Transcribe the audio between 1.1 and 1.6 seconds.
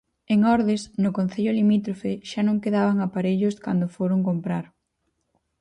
concello